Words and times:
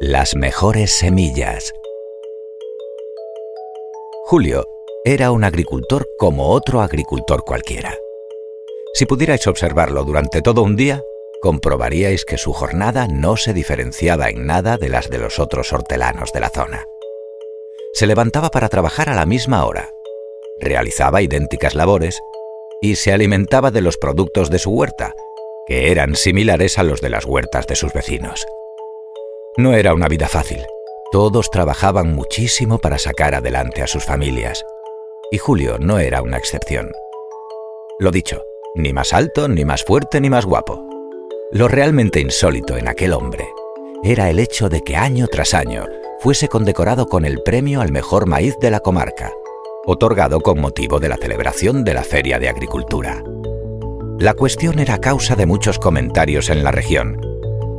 Las 0.00 0.36
mejores 0.36 0.92
semillas. 0.92 1.72
Julio 4.26 4.64
era 5.04 5.32
un 5.32 5.42
agricultor 5.42 6.06
como 6.18 6.50
otro 6.50 6.82
agricultor 6.82 7.42
cualquiera. 7.42 7.98
Si 8.94 9.06
pudierais 9.06 9.44
observarlo 9.48 10.04
durante 10.04 10.40
todo 10.40 10.62
un 10.62 10.76
día, 10.76 11.02
comprobaríais 11.42 12.24
que 12.24 12.38
su 12.38 12.52
jornada 12.52 13.08
no 13.08 13.36
se 13.36 13.52
diferenciaba 13.52 14.28
en 14.28 14.46
nada 14.46 14.78
de 14.78 14.88
las 14.88 15.10
de 15.10 15.18
los 15.18 15.40
otros 15.40 15.72
hortelanos 15.72 16.32
de 16.32 16.40
la 16.42 16.50
zona. 16.50 16.86
Se 17.92 18.06
levantaba 18.06 18.50
para 18.50 18.68
trabajar 18.68 19.08
a 19.08 19.16
la 19.16 19.26
misma 19.26 19.66
hora, 19.66 19.90
realizaba 20.60 21.22
idénticas 21.22 21.74
labores 21.74 22.20
y 22.80 22.94
se 22.94 23.12
alimentaba 23.12 23.72
de 23.72 23.80
los 23.80 23.96
productos 23.96 24.48
de 24.48 24.60
su 24.60 24.70
huerta, 24.70 25.12
que 25.66 25.90
eran 25.90 26.14
similares 26.14 26.78
a 26.78 26.84
los 26.84 27.00
de 27.00 27.10
las 27.10 27.24
huertas 27.24 27.66
de 27.66 27.74
sus 27.74 27.92
vecinos. 27.92 28.46
No 29.58 29.74
era 29.74 29.92
una 29.92 30.06
vida 30.06 30.28
fácil. 30.28 30.64
Todos 31.10 31.50
trabajaban 31.50 32.14
muchísimo 32.14 32.78
para 32.78 32.96
sacar 32.96 33.34
adelante 33.34 33.82
a 33.82 33.88
sus 33.88 34.04
familias. 34.04 34.64
Y 35.32 35.38
Julio 35.38 35.78
no 35.80 35.98
era 35.98 36.22
una 36.22 36.36
excepción. 36.36 36.92
Lo 37.98 38.12
dicho, 38.12 38.40
ni 38.76 38.92
más 38.92 39.12
alto, 39.12 39.48
ni 39.48 39.64
más 39.64 39.82
fuerte, 39.82 40.20
ni 40.20 40.30
más 40.30 40.46
guapo. 40.46 40.88
Lo 41.50 41.66
realmente 41.66 42.20
insólito 42.20 42.76
en 42.76 42.86
aquel 42.86 43.12
hombre 43.12 43.48
era 44.04 44.30
el 44.30 44.38
hecho 44.38 44.68
de 44.68 44.82
que 44.82 44.94
año 44.94 45.26
tras 45.26 45.54
año 45.54 45.86
fuese 46.20 46.46
condecorado 46.46 47.06
con 47.06 47.24
el 47.24 47.42
premio 47.42 47.80
al 47.80 47.90
mejor 47.90 48.28
maíz 48.28 48.54
de 48.60 48.70
la 48.70 48.78
comarca, 48.78 49.32
otorgado 49.86 50.40
con 50.40 50.60
motivo 50.60 51.00
de 51.00 51.08
la 51.08 51.16
celebración 51.16 51.82
de 51.82 51.94
la 51.94 52.04
Feria 52.04 52.38
de 52.38 52.48
Agricultura. 52.48 53.24
La 54.20 54.34
cuestión 54.34 54.78
era 54.78 54.98
causa 54.98 55.34
de 55.34 55.46
muchos 55.46 55.80
comentarios 55.80 56.48
en 56.48 56.62
la 56.62 56.70
región, 56.70 57.20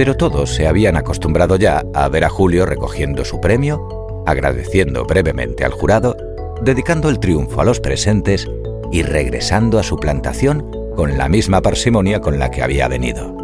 pero 0.00 0.16
todos 0.16 0.54
se 0.54 0.66
habían 0.66 0.96
acostumbrado 0.96 1.56
ya 1.56 1.84
a 1.92 2.08
ver 2.08 2.24
a 2.24 2.30
Julio 2.30 2.64
recogiendo 2.64 3.22
su 3.26 3.38
premio, 3.38 4.22
agradeciendo 4.24 5.04
brevemente 5.04 5.62
al 5.62 5.72
jurado, 5.72 6.16
dedicando 6.62 7.10
el 7.10 7.20
triunfo 7.20 7.60
a 7.60 7.66
los 7.66 7.80
presentes 7.80 8.48
y 8.90 9.02
regresando 9.02 9.78
a 9.78 9.82
su 9.82 9.98
plantación 9.98 10.70
con 10.96 11.18
la 11.18 11.28
misma 11.28 11.60
parsimonia 11.60 12.22
con 12.22 12.38
la 12.38 12.50
que 12.50 12.62
había 12.62 12.88
venido. 12.88 13.36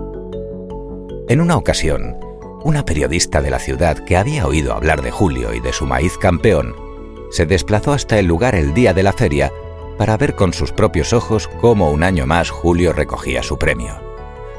En 1.29 1.43
una 1.43 1.59
ocasión, 1.59 2.17
una 2.65 2.87
periodista 2.87 3.43
de 3.43 3.51
la 3.51 3.59
ciudad 3.59 3.99
que 4.07 4.17
había 4.17 4.47
oído 4.47 4.73
hablar 4.73 5.03
de 5.03 5.11
Julio 5.11 5.53
y 5.53 5.61
de 5.61 5.75
su 5.75 5.85
maíz 5.85 6.17
campeón, 6.17 6.75
se 7.33 7.45
desplazó 7.45 7.93
hasta 7.93 8.19
el 8.19 8.25
lugar 8.25 8.55
el 8.55 8.73
día 8.73 8.95
de 8.95 9.03
la 9.03 9.13
feria 9.13 9.53
para 9.99 10.17
ver 10.17 10.35
con 10.35 10.55
sus 10.55 10.73
propios 10.73 11.13
ojos 11.13 11.51
cómo 11.61 11.91
un 11.91 12.03
año 12.03 12.27
más 12.27 12.49
Julio 12.49 12.95
recogía 12.95 13.43
su 13.43 13.59
premio. 13.59 14.06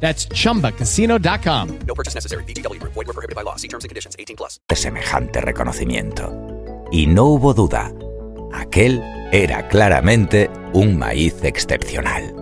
That's 0.00 0.28
chumbacasino.com. 0.28 1.78
No 1.86 1.94
purchase 1.94 2.14
necessary. 2.14 2.44
BGW. 2.44 2.80
Void 2.82 3.06
were 3.06 3.12
prohibited 3.12 3.34
by 3.34 3.42
law. 3.42 3.56
See 3.56 3.68
terms 3.68 3.84
and 3.84 3.90
conditions. 3.90 4.14
18 4.18 4.36
plus. 4.36 4.60
de 4.68 4.76
semejante 4.76 5.40
reconocimiento. 5.40 6.32
Y 6.92 7.06
no 7.06 7.24
hubo 7.24 7.52
duda, 7.52 7.92
aquel 8.52 9.02
era 9.32 9.66
claramente 9.68 10.50
un 10.72 10.98
maíz 10.98 11.42
excepcional. 11.42 12.34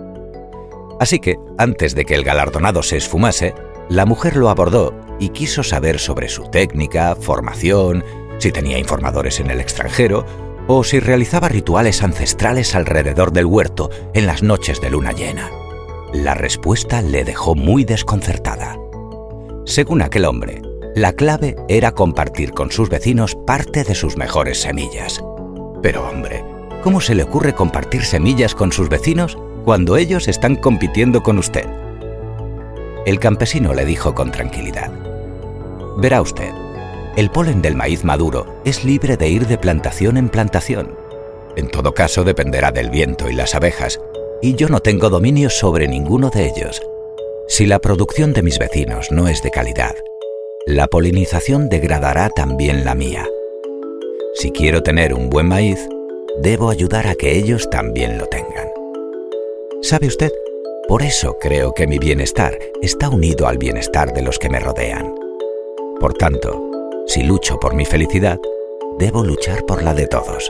Así 0.99 1.19
que, 1.19 1.37
antes 1.57 1.95
de 1.95 2.05
que 2.05 2.15
el 2.15 2.23
galardonado 2.23 2.83
se 2.83 2.97
esfumase, 2.97 3.53
la 3.89 4.05
mujer 4.05 4.35
lo 4.35 4.49
abordó 4.49 4.93
y 5.19 5.29
quiso 5.29 5.63
saber 5.63 5.99
sobre 5.99 6.29
su 6.29 6.43
técnica, 6.43 7.15
formación, 7.15 8.03
si 8.37 8.51
tenía 8.51 8.77
informadores 8.77 9.39
en 9.39 9.49
el 9.49 9.59
extranjero 9.59 10.25
o 10.67 10.83
si 10.83 10.99
realizaba 10.99 11.49
rituales 11.49 12.03
ancestrales 12.03 12.75
alrededor 12.75 13.31
del 13.31 13.45
huerto 13.45 13.89
en 14.13 14.25
las 14.25 14.43
noches 14.43 14.81
de 14.81 14.89
luna 14.89 15.11
llena. 15.11 15.49
La 16.23 16.33
respuesta 16.33 17.01
le 17.01 17.25
dejó 17.25 17.55
muy 17.55 17.83
desconcertada. 17.83 18.79
Según 19.65 20.01
aquel 20.01 20.23
hombre, 20.23 20.61
la 20.95 21.11
clave 21.11 21.57
era 21.67 21.91
compartir 21.91 22.53
con 22.53 22.71
sus 22.71 22.89
vecinos 22.89 23.35
parte 23.45 23.83
de 23.83 23.95
sus 23.95 24.15
mejores 24.15 24.61
semillas. 24.61 25.21
Pero 25.83 26.07
hombre, 26.07 26.41
¿cómo 26.83 27.01
se 27.01 27.15
le 27.15 27.23
ocurre 27.23 27.53
compartir 27.53 28.05
semillas 28.05 28.55
con 28.55 28.71
sus 28.71 28.87
vecinos 28.87 29.37
cuando 29.65 29.97
ellos 29.97 30.29
están 30.29 30.55
compitiendo 30.55 31.21
con 31.21 31.37
usted? 31.37 31.65
El 33.05 33.19
campesino 33.19 33.73
le 33.73 33.83
dijo 33.83 34.15
con 34.15 34.31
tranquilidad. 34.31 34.93
Verá 35.97 36.21
usted, 36.21 36.53
el 37.17 37.29
polen 37.29 37.61
del 37.61 37.75
maíz 37.75 38.05
maduro 38.05 38.61
es 38.63 38.85
libre 38.85 39.17
de 39.17 39.27
ir 39.27 39.47
de 39.47 39.57
plantación 39.57 40.15
en 40.15 40.29
plantación. 40.29 40.95
En 41.57 41.67
todo 41.67 41.93
caso 41.93 42.23
dependerá 42.23 42.71
del 42.71 42.89
viento 42.89 43.29
y 43.29 43.33
las 43.33 43.53
abejas, 43.53 43.99
y 44.41 44.55
yo 44.55 44.69
no 44.69 44.79
tengo 44.79 45.09
dominio 45.09 45.49
sobre 45.49 45.87
ninguno 45.87 46.29
de 46.29 46.47
ellos. 46.47 46.81
Si 47.47 47.65
la 47.65 47.79
producción 47.79 48.33
de 48.33 48.41
mis 48.41 48.59
vecinos 48.59 49.11
no 49.11 49.27
es 49.27 49.43
de 49.43 49.51
calidad, 49.51 49.95
la 50.65 50.87
polinización 50.87 51.69
degradará 51.69 52.29
también 52.29 52.85
la 52.85 52.95
mía. 52.95 53.27
Si 54.33 54.51
quiero 54.51 54.81
tener 54.83 55.13
un 55.13 55.29
buen 55.29 55.47
maíz, 55.47 55.87
debo 56.41 56.69
ayudar 56.69 57.07
a 57.07 57.15
que 57.15 57.37
ellos 57.37 57.69
también 57.69 58.17
lo 58.17 58.25
tengan. 58.25 58.69
¿Sabe 59.81 60.07
usted? 60.07 60.31
Por 60.87 61.03
eso 61.03 61.37
creo 61.39 61.73
que 61.73 61.87
mi 61.87 61.99
bienestar 61.99 62.57
está 62.81 63.09
unido 63.09 63.47
al 63.47 63.57
bienestar 63.57 64.13
de 64.13 64.21
los 64.21 64.39
que 64.39 64.49
me 64.49 64.59
rodean. 64.59 65.15
Por 65.99 66.13
tanto, 66.13 66.61
si 67.07 67.23
lucho 67.23 67.59
por 67.59 67.75
mi 67.75 67.85
felicidad, 67.85 68.39
debo 68.97 69.23
luchar 69.23 69.65
por 69.65 69.83
la 69.83 69.93
de 69.93 70.07
todos. 70.07 70.49